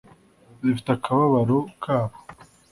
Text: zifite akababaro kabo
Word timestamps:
zifite 0.65 0.89
akababaro 0.93 1.57
kabo 1.83 2.15